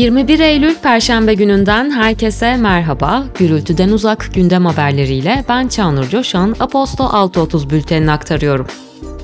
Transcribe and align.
21 0.00 0.40
Eylül 0.40 0.74
Perşembe 0.74 1.34
gününden 1.34 1.90
herkese 1.90 2.56
merhaba. 2.56 3.24
Gürültüden 3.38 3.88
uzak 3.88 4.34
gündem 4.34 4.66
haberleriyle 4.66 5.44
ben 5.48 5.68
Çağnur 5.68 6.08
Coşan, 6.08 6.56
Aposto 6.60 7.04
6.30 7.04 7.70
bültenini 7.70 8.12
aktarıyorum. 8.12 8.66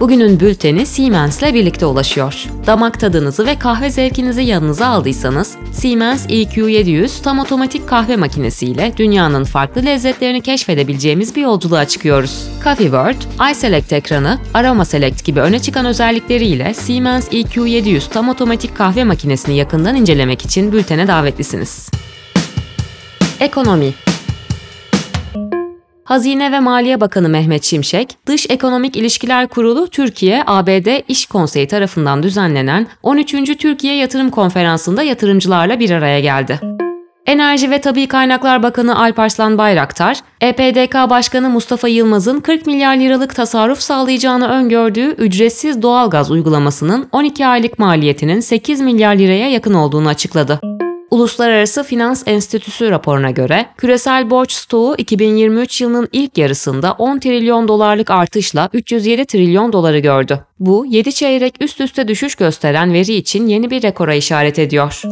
Bugünün 0.00 0.40
bülteni 0.40 0.86
Siemens 0.86 1.42
ile 1.42 1.54
birlikte 1.54 1.86
ulaşıyor. 1.86 2.46
Damak 2.66 3.00
tadınızı 3.00 3.46
ve 3.46 3.58
kahve 3.58 3.90
zevkinizi 3.90 4.42
yanınıza 4.42 4.86
aldıysanız 4.86 5.56
Siemens 5.72 6.26
EQ700 6.26 7.22
tam 7.22 7.38
otomatik 7.38 7.88
kahve 7.88 8.16
makinesiyle 8.16 8.92
dünyanın 8.96 9.44
farklı 9.44 9.84
lezzetlerini 9.84 10.40
keşfedebileceğimiz 10.40 11.36
bir 11.36 11.42
yolculuğa 11.42 11.84
çıkıyoruz. 11.84 12.48
Coffee 12.64 12.84
World, 12.84 13.50
iSelect 13.52 13.92
ekranı, 13.92 14.38
Aroma 14.54 14.84
Select 14.84 15.24
gibi 15.24 15.40
öne 15.40 15.58
çıkan 15.58 15.86
özellikleriyle 15.86 16.74
Siemens 16.74 17.28
EQ700 17.28 18.10
tam 18.10 18.28
otomatik 18.28 18.76
kahve 18.76 19.04
makinesini 19.04 19.56
yakından 19.56 19.96
incelemek 19.96 20.44
için 20.44 20.72
bültene 20.72 21.08
davetlisiniz. 21.08 21.90
Ekonomi 23.40 23.94
Hazine 26.06 26.52
ve 26.52 26.60
Maliye 26.60 27.00
Bakanı 27.00 27.28
Mehmet 27.28 27.64
Şimşek, 27.64 28.16
Dış 28.26 28.46
Ekonomik 28.50 28.96
İlişkiler 28.96 29.48
Kurulu 29.48 29.88
Türkiye-ABD 29.88 31.02
İş 31.08 31.26
Konseyi 31.26 31.68
tarafından 31.68 32.22
düzenlenen 32.22 32.86
13. 33.02 33.58
Türkiye 33.58 33.96
Yatırım 33.96 34.30
Konferansı'nda 34.30 35.02
yatırımcılarla 35.02 35.80
bir 35.80 35.90
araya 35.90 36.20
geldi. 36.20 36.60
Enerji 37.26 37.70
ve 37.70 37.80
Tabi 37.80 38.06
Kaynaklar 38.06 38.62
Bakanı 38.62 38.98
Alparslan 38.98 39.58
Bayraktar, 39.58 40.20
EPDK 40.40 40.94
Başkanı 41.10 41.50
Mustafa 41.50 41.88
Yılmaz'ın 41.88 42.40
40 42.40 42.66
milyar 42.66 42.96
liralık 42.96 43.34
tasarruf 43.34 43.80
sağlayacağını 43.80 44.48
öngördüğü 44.48 45.10
ücretsiz 45.10 45.82
doğalgaz 45.82 46.30
uygulamasının 46.30 47.08
12 47.12 47.46
aylık 47.46 47.78
maliyetinin 47.78 48.40
8 48.40 48.80
milyar 48.80 49.14
liraya 49.14 49.50
yakın 49.50 49.74
olduğunu 49.74 50.08
açıkladı. 50.08 50.60
Uluslararası 51.10 51.82
Finans 51.82 52.22
Enstitüsü 52.26 52.90
raporuna 52.90 53.30
göre 53.30 53.66
küresel 53.76 54.30
borç 54.30 54.52
stoğu 54.52 54.94
2023 54.98 55.80
yılının 55.80 56.08
ilk 56.12 56.38
yarısında 56.38 56.92
10 56.92 57.18
trilyon 57.18 57.68
dolarlık 57.68 58.10
artışla 58.10 58.68
307 58.72 59.24
trilyon 59.24 59.72
doları 59.72 59.98
gördü. 59.98 60.40
Bu 60.60 60.86
7 60.86 61.12
çeyrek 61.12 61.54
üst 61.60 61.80
üste 61.80 62.08
düşüş 62.08 62.34
gösteren 62.34 62.92
veri 62.92 63.14
için 63.14 63.46
yeni 63.46 63.70
bir 63.70 63.82
rekora 63.82 64.14
işaret 64.14 64.58
ediyor. 64.58 65.02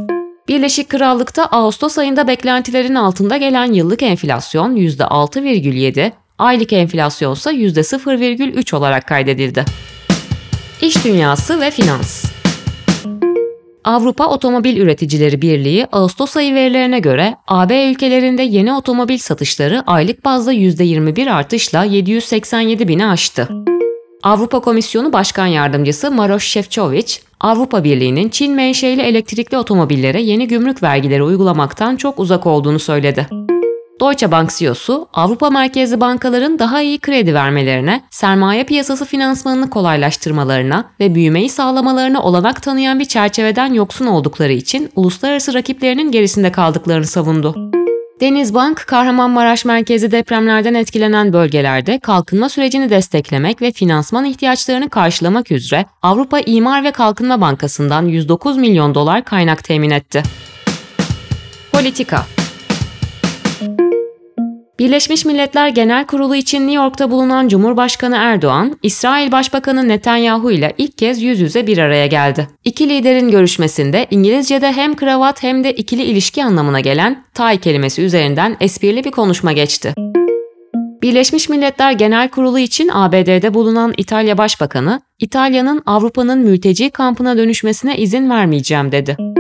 Birleşik 0.49 0.89
Krallık'ta 0.89 1.47
Ağustos 1.47 1.99
ayında 1.99 2.29
beklentilerin 2.29 2.95
altında 2.95 3.37
gelen 3.37 3.73
yıllık 3.73 4.03
enflasyon 4.03 4.77
%6,7, 4.77 6.13
aylık 6.39 6.73
enflasyon 6.73 7.33
ise 7.33 7.51
%0,3 7.51 8.77
olarak 8.77 9.09
kaydedildi. 9.09 9.65
İş 10.81 11.05
dünyası 11.05 11.61
ve 11.61 11.71
finans 11.71 12.34
Avrupa 13.85 14.27
Otomobil 14.27 14.77
Üreticileri 14.77 15.43
Birliği 15.43 15.87
Ağustos 15.93 16.37
ayı 16.37 16.55
verilerine 16.55 16.99
göre 16.99 17.37
AB 17.49 17.91
ülkelerinde 17.91 18.43
yeni 18.43 18.75
otomobil 18.75 19.19
satışları 19.19 19.83
aylık 19.87 20.25
bazda 20.25 20.53
%21 20.53 21.31
artışla 21.31 21.85
787 21.85 22.89
bini 22.89 23.07
aştı. 23.07 23.49
Avrupa 24.23 24.61
Komisyonu 24.61 25.13
Başkan 25.13 25.47
Yardımcısı 25.47 26.11
Maroš 26.11 26.45
Šefčovič, 26.45 27.21
Avrupa 27.41 27.85
Birliği'nin 27.85 28.29
Çin 28.29 28.55
menşeli 28.55 29.01
elektrikli 29.01 29.57
otomobillere 29.57 30.23
yeni 30.23 30.49
gümrük 30.49 30.83
vergileri 30.83 31.23
uygulamaktan 31.23 31.97
çok 31.97 32.19
uzak 32.19 32.47
olduğunu 32.47 32.79
söyledi. 32.79 33.27
Deutsche 34.01 34.33
Bank 34.33 34.51
CEO'su 34.51 35.09
Avrupa 35.13 35.51
merkezli 35.51 36.01
bankaların 36.01 36.59
daha 36.59 36.83
iyi 36.83 36.99
kredi 36.99 37.35
vermelerine, 37.35 38.03
sermaye 38.11 38.65
piyasası 38.65 39.05
finansmanını 39.05 39.71
kolaylaştırmalarına 39.71 40.85
ve 41.01 41.15
büyümeyi 41.15 41.51
sağlamalarına 41.51 42.23
olanak 42.23 42.63
tanıyan 42.63 43.01
bir 43.01 43.05
çerçeveden 43.05 43.73
yoksun 43.73 44.07
oldukları 44.07 44.53
için 44.53 44.91
uluslararası 44.97 45.55
rakiplerinin 45.55 46.11
gerisinde 46.11 46.53
kaldıklarını 46.53 47.07
savundu. 47.07 47.71
Denizbank, 48.21 48.85
Kahramanmaraş 48.87 49.65
merkezi 49.65 50.11
depremlerden 50.11 50.75
etkilenen 50.75 51.33
bölgelerde 51.33 51.99
kalkınma 51.99 52.49
sürecini 52.49 52.91
desteklemek 52.91 53.63
ve 53.63 53.73
finansman 53.73 54.25
ihtiyaçlarını 54.25 54.91
karşılamak 54.91 55.51
üzere 55.51 55.87
Avrupa 56.03 56.41
İmar 56.41 56.85
ve 56.85 56.91
Kalkınma 56.91 57.41
Bankası'ndan 57.41 58.07
109 58.07 58.57
milyon 58.57 58.95
dolar 58.95 59.25
kaynak 59.25 59.65
temin 59.65 59.91
etti. 59.91 60.23
Politika 61.73 62.27
Birleşmiş 64.79 65.25
Milletler 65.25 65.69
Genel 65.69 66.07
Kurulu 66.07 66.37
için 66.37 66.61
New 66.61 66.75
York'ta 66.75 67.11
bulunan 67.11 67.49
Cumhurbaşkanı 67.49 68.17
Erdoğan, 68.17 68.79
İsrail 68.83 69.33
Başbakanı 69.33 69.89
Netanyahu 69.89 70.51
ile 70.51 70.75
ilk 70.79 70.99
kez 70.99 71.23
yüz 71.23 71.41
yüze 71.41 71.67
bir 71.67 71.79
araya 71.79 72.07
geldi. 72.07 72.49
İki 72.65 72.89
liderin 72.89 73.31
görüşmesinde 73.31 74.07
İngilizce'de 74.11 74.73
hem 74.73 74.97
kravat 74.97 75.43
hem 75.43 75.65
de 75.65 75.73
ikili 75.73 76.03
ilişki 76.03 76.45
anlamına 76.45 76.81
gelen 76.81 77.25
tie 77.35 77.57
kelimesi 77.57 78.03
üzerinden 78.03 78.57
esprili 78.61 79.05
bir 79.05 79.11
konuşma 79.11 79.53
geçti. 79.53 79.95
Birleşmiş 81.03 81.49
Milletler 81.49 81.93
Genel 81.93 82.29
Kurulu 82.29 82.59
için 82.59 82.91
ABD'de 82.93 83.55
bulunan 83.55 83.95
İtalya 83.97 84.39
Başbakanı, 84.39 85.01
İtalya'nın 85.19 85.83
Avrupa'nın 85.87 86.39
mülteci 86.39 86.91
kampına 86.91 87.37
dönüşmesine 87.37 87.99
izin 87.99 88.31
vermeyeceğim 88.31 88.93
dedi. 88.93 89.34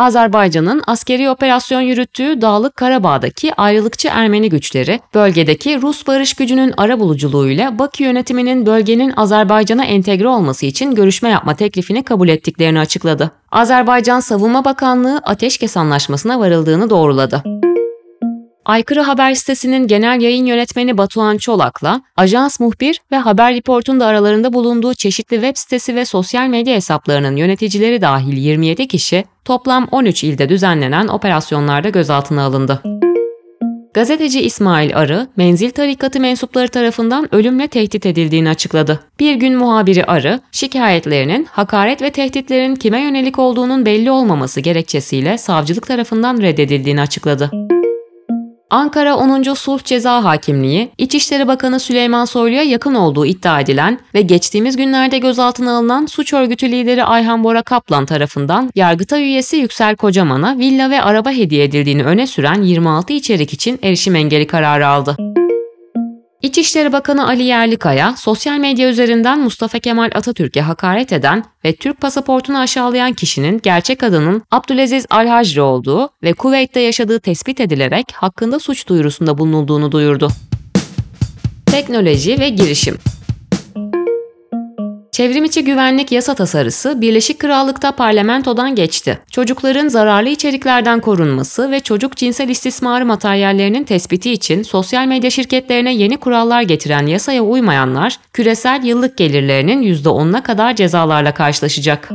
Azerbaycan'ın 0.00 0.82
askeri 0.86 1.30
operasyon 1.30 1.80
yürüttüğü 1.80 2.40
Dağlık 2.40 2.76
Karabağ'daki 2.76 3.54
ayrılıkçı 3.54 4.08
Ermeni 4.08 4.48
güçleri, 4.48 5.00
bölgedeki 5.14 5.82
Rus 5.82 6.06
barış 6.06 6.34
gücünün 6.34 6.74
arabuluculuğuyla 6.76 7.78
Bakü 7.78 8.04
yönetiminin 8.04 8.66
bölgenin 8.66 9.12
Azerbaycan'a 9.16 9.84
entegre 9.84 10.28
olması 10.28 10.66
için 10.66 10.94
görüşme 10.94 11.28
yapma 11.28 11.54
teklifini 11.54 12.02
kabul 12.02 12.28
ettiklerini 12.28 12.78
açıkladı. 12.80 13.30
Azerbaycan 13.52 14.20
Savunma 14.20 14.64
Bakanlığı 14.64 15.20
ateşkes 15.24 15.76
anlaşmasına 15.76 16.40
varıldığını 16.40 16.90
doğruladı. 16.90 17.42
Aykırı 18.70 19.00
Haber 19.00 19.34
sitesinin 19.34 19.86
genel 19.86 20.20
yayın 20.20 20.46
yönetmeni 20.46 20.98
Batuhan 20.98 21.36
Çolak'la 21.36 22.02
ajans 22.16 22.60
muhbir 22.60 23.00
ve 23.12 23.16
haber 23.16 23.54
reportun 23.54 24.00
da 24.00 24.06
aralarında 24.06 24.52
bulunduğu 24.52 24.94
çeşitli 24.94 25.34
web 25.34 25.56
sitesi 25.56 25.94
ve 25.94 26.04
sosyal 26.04 26.46
medya 26.46 26.74
hesaplarının 26.74 27.36
yöneticileri 27.36 28.02
dahil 28.02 28.36
27 28.36 28.88
kişi 28.88 29.24
toplam 29.44 29.88
13 29.90 30.24
ilde 30.24 30.48
düzenlenen 30.48 31.08
operasyonlarda 31.08 31.88
gözaltına 31.88 32.42
alındı. 32.42 32.82
Gazeteci 33.94 34.40
İsmail 34.40 34.96
Arı, 34.96 35.26
menzil 35.36 35.70
tarikatı 35.70 36.20
mensupları 36.20 36.68
tarafından 36.68 37.34
ölümle 37.34 37.68
tehdit 37.68 38.06
edildiğini 38.06 38.48
açıkladı. 38.48 39.00
Bir 39.20 39.34
gün 39.34 39.56
muhabiri 39.56 40.04
Arı, 40.04 40.40
şikayetlerinin 40.52 41.44
hakaret 41.44 42.02
ve 42.02 42.10
tehditlerin 42.10 42.74
kime 42.74 43.00
yönelik 43.00 43.38
olduğunun 43.38 43.86
belli 43.86 44.10
olmaması 44.10 44.60
gerekçesiyle 44.60 45.38
savcılık 45.38 45.86
tarafından 45.86 46.38
reddedildiğini 46.42 47.00
açıkladı. 47.00 47.50
Ankara 48.70 49.16
10. 49.16 49.54
Sulh 49.54 49.84
Ceza 49.84 50.24
Hakimliği, 50.24 50.90
İçişleri 50.98 51.48
Bakanı 51.48 51.80
Süleyman 51.80 52.24
Soylu'ya 52.24 52.62
yakın 52.62 52.94
olduğu 52.94 53.26
iddia 53.26 53.60
edilen 53.60 53.98
ve 54.14 54.22
geçtiğimiz 54.22 54.76
günlerde 54.76 55.18
gözaltına 55.18 55.76
alınan 55.76 56.06
suç 56.06 56.32
örgütü 56.32 56.70
lideri 56.70 57.04
Ayhan 57.04 57.44
Bora 57.44 57.62
Kaplan 57.62 58.06
tarafından 58.06 58.70
Yargıtay 58.74 59.22
üyesi 59.22 59.56
Yüksel 59.56 59.96
Kocaman'a 59.96 60.58
villa 60.58 60.90
ve 60.90 61.02
araba 61.02 61.30
hediye 61.30 61.64
edildiğini 61.64 62.04
öne 62.04 62.26
süren 62.26 62.62
26 62.62 63.12
içerik 63.12 63.52
için 63.52 63.78
erişim 63.82 64.16
engeli 64.16 64.46
kararı 64.46 64.86
aldı. 64.86 65.39
İçişleri 66.42 66.92
Bakanı 66.92 67.26
Ali 67.26 67.42
Yerlikaya, 67.42 68.16
sosyal 68.16 68.58
medya 68.58 68.88
üzerinden 68.88 69.40
Mustafa 69.40 69.78
Kemal 69.78 70.10
Atatürk'e 70.14 70.60
hakaret 70.60 71.12
eden 71.12 71.44
ve 71.64 71.76
Türk 71.76 72.00
pasaportunu 72.00 72.58
aşağılayan 72.58 73.12
kişinin 73.12 73.60
gerçek 73.62 74.02
adının 74.02 74.42
Abdülaziz 74.50 75.06
Al-Hacri 75.10 75.60
olduğu 75.60 76.10
ve 76.22 76.32
Kuveyt'te 76.32 76.80
yaşadığı 76.80 77.20
tespit 77.20 77.60
edilerek 77.60 78.12
hakkında 78.12 78.58
suç 78.58 78.88
duyurusunda 78.88 79.38
bulunulduğunu 79.38 79.92
duyurdu. 79.92 80.28
Teknoloji 81.66 82.40
ve 82.40 82.48
girişim 82.48 82.98
Çevrimiçi 85.12 85.64
güvenlik 85.64 86.12
yasa 86.12 86.34
tasarısı 86.34 87.00
Birleşik 87.00 87.38
Krallık'ta 87.38 87.92
parlamentodan 87.92 88.74
geçti. 88.74 89.18
Çocukların 89.30 89.88
zararlı 89.88 90.28
içeriklerden 90.28 91.00
korunması 91.00 91.70
ve 91.70 91.80
çocuk 91.80 92.16
cinsel 92.16 92.48
istismarı 92.48 93.06
materyallerinin 93.06 93.84
tespiti 93.84 94.32
için 94.32 94.62
sosyal 94.62 95.06
medya 95.06 95.30
şirketlerine 95.30 95.94
yeni 95.94 96.16
kurallar 96.16 96.62
getiren 96.62 97.06
yasaya 97.06 97.42
uymayanlar, 97.42 98.16
küresel 98.32 98.84
yıllık 98.84 99.16
gelirlerinin 99.16 99.82
%10'una 99.82 100.42
kadar 100.42 100.76
cezalarla 100.76 101.34
karşılaşacak. 101.34 102.10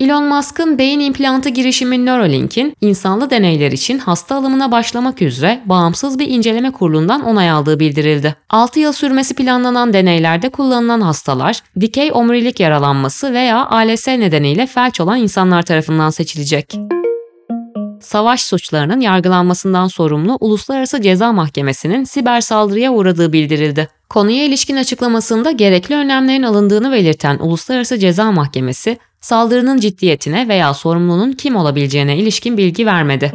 Elon 0.00 0.24
Musk'ın 0.24 0.78
beyin 0.78 1.00
implantı 1.00 1.48
girişimi 1.48 2.06
Neuralink'in 2.06 2.76
insanlı 2.80 3.30
deneyler 3.30 3.72
için 3.72 3.98
hasta 3.98 4.36
alımına 4.36 4.72
başlamak 4.72 5.22
üzere 5.22 5.60
bağımsız 5.64 6.18
bir 6.18 6.28
inceleme 6.28 6.70
kurulundan 6.70 7.24
onay 7.24 7.50
aldığı 7.50 7.80
bildirildi. 7.80 8.36
6 8.50 8.80
yıl 8.80 8.92
sürmesi 8.92 9.34
planlanan 9.34 9.92
deneylerde 9.92 10.48
kullanılan 10.48 11.00
hastalar, 11.00 11.62
dikey 11.80 12.10
omurilik 12.12 12.60
yaralanması 12.60 13.32
veya 13.32 13.66
ALS 13.66 14.08
nedeniyle 14.08 14.66
felç 14.66 15.00
olan 15.00 15.18
insanlar 15.18 15.62
tarafından 15.62 16.10
seçilecek 16.10 16.74
savaş 18.00 18.42
suçlarının 18.42 19.00
yargılanmasından 19.00 19.86
sorumlu 19.86 20.38
Uluslararası 20.40 21.02
Ceza 21.02 21.32
Mahkemesi'nin 21.32 22.04
siber 22.04 22.40
saldırıya 22.40 22.92
uğradığı 22.92 23.32
bildirildi. 23.32 23.88
Konuya 24.08 24.44
ilişkin 24.44 24.76
açıklamasında 24.76 25.50
gerekli 25.50 25.94
önlemlerin 25.94 26.42
alındığını 26.42 26.92
belirten 26.92 27.38
Uluslararası 27.38 27.98
Ceza 27.98 28.32
Mahkemesi, 28.32 28.98
saldırının 29.20 29.80
ciddiyetine 29.80 30.48
veya 30.48 30.74
sorumlunun 30.74 31.32
kim 31.32 31.56
olabileceğine 31.56 32.16
ilişkin 32.16 32.56
bilgi 32.56 32.86
vermedi. 32.86 33.32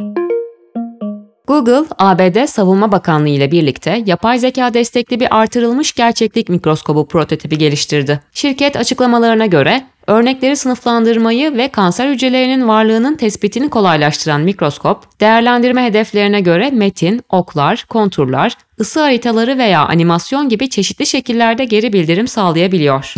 Google, 1.46 1.84
ABD 1.98 2.46
Savunma 2.46 2.92
Bakanlığı 2.92 3.28
ile 3.28 3.50
birlikte 3.50 4.02
yapay 4.06 4.38
zeka 4.38 4.74
destekli 4.74 5.20
bir 5.20 5.36
artırılmış 5.36 5.92
gerçeklik 5.92 6.48
mikroskobu 6.48 7.08
prototipi 7.08 7.58
geliştirdi. 7.58 8.20
Şirket 8.32 8.76
açıklamalarına 8.76 9.46
göre 9.46 9.86
örnekleri 10.06 10.56
sınıflandırmayı 10.56 11.56
ve 11.56 11.68
kanser 11.68 12.10
hücrelerinin 12.10 12.68
varlığının 12.68 13.16
tespitini 13.16 13.70
kolaylaştıran 13.70 14.40
mikroskop, 14.40 15.20
değerlendirme 15.20 15.84
hedeflerine 15.84 16.40
göre 16.40 16.70
metin, 16.70 17.22
oklar, 17.28 17.84
konturlar, 17.88 18.56
ısı 18.80 19.00
haritaları 19.00 19.58
veya 19.58 19.86
animasyon 19.86 20.48
gibi 20.48 20.70
çeşitli 20.70 21.06
şekillerde 21.06 21.64
geri 21.64 21.92
bildirim 21.92 22.28
sağlayabiliyor. 22.28 23.14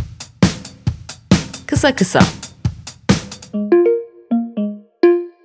Kısa 1.67 1.95
kısa 1.95 2.21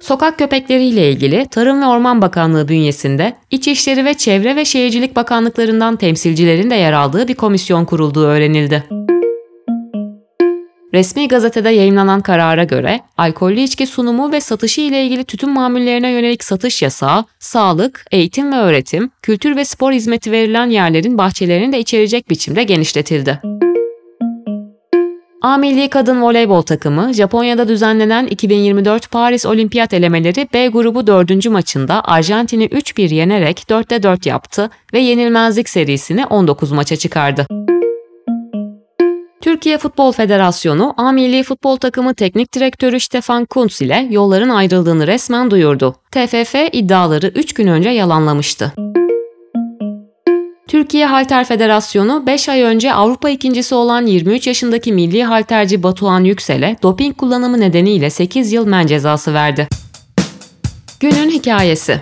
Sokak 0.04 0.40
köpekleriyle 0.40 1.12
ilgili 1.12 1.48
Tarım 1.52 1.82
ve 1.82 1.86
Orman 1.86 2.22
Bakanlığı 2.22 2.68
bünyesinde 2.68 3.34
İçişleri 3.52 4.06
ve 4.06 4.14
Çevre 4.14 4.56
ve 4.56 4.66
Şehircilik 4.66 5.16
Bakanlıklarından 5.16 5.96
temsilcilerin 5.96 6.70
de 6.70 6.76
yer 6.76 6.94
aldığı 6.94 7.28
bir 7.28 7.36
komisyon 7.36 7.86
kurulduğu 7.86 8.26
öğrenildi. 8.26 8.84
Resmi 10.94 11.28
gazetede 11.28 11.70
yayınlanan 11.70 12.22
karara 12.22 12.64
göre 12.64 13.00
alkollü 13.18 13.60
içki 13.60 13.88
sunumu 13.88 14.32
ve 14.32 14.42
satışı 14.42 14.82
ile 14.82 15.04
ilgili 15.04 15.24
tütün 15.24 15.50
mamullerine 15.50 16.12
yönelik 16.12 16.44
satış 16.44 16.82
yasağı, 16.82 17.26
sağlık, 17.40 18.06
eğitim 18.12 18.52
ve 18.52 18.56
öğretim, 18.56 19.12
kültür 19.22 19.56
ve 19.56 19.66
spor 19.66 19.92
hizmeti 19.92 20.32
verilen 20.32 20.70
yerlerin 20.70 21.18
bahçelerini 21.18 21.74
de 21.74 21.80
içerecek 21.80 22.30
biçimde 22.30 22.64
genişletildi. 22.64 23.40
A 25.44 25.57
Milli 25.57 25.90
Kadın 25.90 26.22
Voleybol 26.22 26.62
takımı 26.62 27.13
Japonya'da 27.13 27.68
düzenlenen 27.68 28.25
2024 28.25 29.12
Paris 29.12 29.45
Olimpiyat 29.45 29.94
elemeleri 29.94 30.48
B 30.54 30.68
grubu 30.68 31.07
4. 31.07 31.50
maçında 31.50 32.04
Arjantin'i 32.04 32.66
3-1 32.66 33.13
yenerek 33.13 33.60
4'te 33.69 34.04
4 34.04 34.25
yaptı 34.25 34.69
ve 34.94 35.00
yenilmezlik 35.00 35.69
serisini 35.69 36.25
19 36.25 36.72
maça 36.72 36.95
çıkardı. 36.95 37.45
Türkiye 39.42 39.78
Futbol 39.78 40.12
Federasyonu 40.12 40.94
A 40.98 41.12
Milli 41.12 41.44
Futbol 41.44 41.75
Takımı 41.75 42.13
Teknik 42.13 42.54
Direktörü 42.54 43.00
Stefan 43.00 43.46
Kuntz 43.46 43.81
ile 43.81 44.07
yolların 44.10 44.50
ayrıldığını 44.50 45.07
resmen 45.07 45.51
duyurdu. 45.51 45.96
TFF 46.12 46.56
iddiaları 46.72 47.28
3 47.28 47.54
gün 47.54 47.68
önce 47.68 47.89
yalanlamıştı. 47.89 48.74
Türkiye 50.74 51.06
Halter 51.06 51.46
Federasyonu 51.46 52.24
5 52.28 52.50
ay 52.50 52.62
önce 52.62 52.94
Avrupa 52.94 53.30
ikincisi 53.30 53.75
olan 53.75 54.06
23 54.06 54.48
yaşındaki 54.48 54.94
milli 54.94 55.24
halterci 55.24 55.84
Batuhan 55.84 56.24
Yüksel'e 56.24 56.75
doping 56.84 57.18
kullanımı 57.18 57.60
nedeniyle 57.60 58.10
8 58.10 58.54
yıl 58.54 58.68
men 58.68 58.88
cezası 58.88 59.34
verdi. 59.34 59.68
Günün 61.00 61.30
hikayesi 61.30 62.02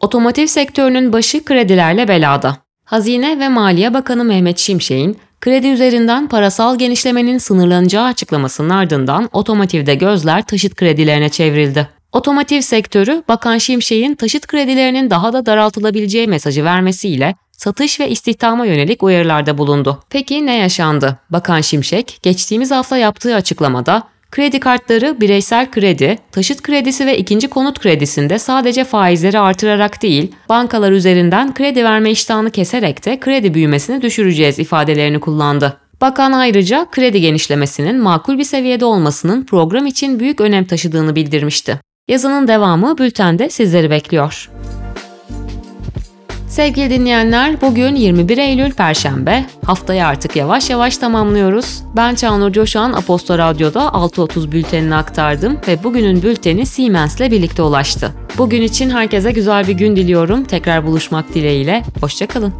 Otomotiv 0.00 0.46
sektörünün 0.46 1.12
başı 1.12 1.44
kredilerle 1.44 2.08
belada. 2.08 2.56
Hazine 2.84 3.38
ve 3.38 3.48
Maliye 3.48 3.94
Bakanı 3.94 4.24
Mehmet 4.24 4.58
Şimşek'in 4.58 5.18
kredi 5.40 5.66
üzerinden 5.66 6.28
parasal 6.28 6.78
genişlemenin 6.78 7.38
sınırlanacağı 7.38 8.04
açıklamasının 8.04 8.70
ardından 8.70 9.28
otomotivde 9.32 9.94
gözler 9.94 10.46
taşıt 10.46 10.74
kredilerine 10.74 11.28
çevrildi. 11.28 11.88
Otomotiv 12.14 12.60
sektörü 12.60 13.22
Bakan 13.28 13.58
Şimşek'in 13.58 14.14
taşıt 14.14 14.46
kredilerinin 14.46 15.10
daha 15.10 15.32
da 15.32 15.46
daraltılabileceği 15.46 16.26
mesajı 16.26 16.64
vermesiyle 16.64 17.34
satış 17.52 18.00
ve 18.00 18.10
istihdama 18.10 18.66
yönelik 18.66 19.02
uyarılarda 19.02 19.58
bulundu. 19.58 20.02
Peki 20.10 20.46
ne 20.46 20.56
yaşandı? 20.56 21.18
Bakan 21.30 21.60
Şimşek 21.60 22.18
geçtiğimiz 22.22 22.70
hafta 22.70 22.96
yaptığı 22.96 23.34
açıklamada 23.34 24.02
kredi 24.30 24.60
kartları 24.60 25.20
bireysel 25.20 25.70
kredi, 25.70 26.18
taşıt 26.32 26.62
kredisi 26.62 27.06
ve 27.06 27.18
ikinci 27.18 27.48
konut 27.48 27.78
kredisinde 27.78 28.38
sadece 28.38 28.84
faizleri 28.84 29.38
artırarak 29.38 30.02
değil, 30.02 30.32
bankalar 30.48 30.92
üzerinden 30.92 31.54
kredi 31.54 31.84
verme 31.84 32.10
iştahını 32.10 32.50
keserek 32.50 33.04
de 33.06 33.20
kredi 33.20 33.54
büyümesini 33.54 34.02
düşüreceğiz 34.02 34.58
ifadelerini 34.58 35.20
kullandı. 35.20 35.80
Bakan 36.00 36.32
ayrıca 36.32 36.86
kredi 36.92 37.20
genişlemesinin 37.20 37.98
makul 38.00 38.38
bir 38.38 38.44
seviyede 38.44 38.84
olmasının 38.84 39.44
program 39.44 39.86
için 39.86 40.20
büyük 40.20 40.40
önem 40.40 40.64
taşıdığını 40.64 41.16
bildirmişti. 41.16 41.80
Yazının 42.08 42.48
devamı 42.48 42.98
bültende 42.98 43.50
sizleri 43.50 43.90
bekliyor. 43.90 44.50
Sevgili 46.48 46.90
dinleyenler, 46.90 47.60
bugün 47.60 47.94
21 47.94 48.38
Eylül 48.38 48.72
Perşembe. 48.72 49.44
Haftayı 49.64 50.06
artık 50.06 50.36
yavaş 50.36 50.70
yavaş 50.70 50.98
tamamlıyoruz. 50.98 51.82
Ben 51.96 52.14
Çağnur 52.14 52.52
Coşan, 52.52 52.92
Aposto 52.92 53.38
Radyo'da 53.38 53.80
6.30 53.80 54.52
bültenini 54.52 54.94
aktardım 54.94 55.60
ve 55.68 55.84
bugünün 55.84 56.22
bülteni 56.22 56.66
Siemens'le 56.66 57.20
birlikte 57.20 57.62
ulaştı. 57.62 58.12
Bugün 58.38 58.62
için 58.62 58.90
herkese 58.90 59.32
güzel 59.32 59.68
bir 59.68 59.72
gün 59.72 59.96
diliyorum. 59.96 60.44
Tekrar 60.44 60.86
buluşmak 60.86 61.34
dileğiyle. 61.34 61.82
Hoşçakalın. 62.00 62.54